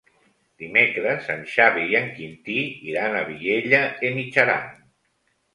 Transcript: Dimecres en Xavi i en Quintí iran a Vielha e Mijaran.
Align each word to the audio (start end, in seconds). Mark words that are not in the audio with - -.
Dimecres 0.61 1.27
en 1.33 1.43
Xavi 1.51 1.83
i 1.91 1.99
en 2.01 2.09
Quintí 2.15 2.57
iran 2.95 3.19
a 3.19 3.23
Vielha 3.29 3.83
e 4.09 4.15
Mijaran. 4.19 4.69